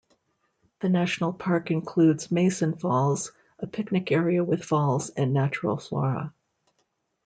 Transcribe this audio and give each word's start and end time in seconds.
The 0.79 0.89
national 0.89 1.31
park 1.31 1.69
includes 1.69 2.31
Masons 2.31 2.81
Falls, 2.81 3.33
a 3.59 3.67
picnic 3.67 4.11
area 4.11 4.43
with 4.43 4.63
falls 4.63 5.11
and 5.11 5.31
natural 5.31 5.77
flora. 5.77 6.33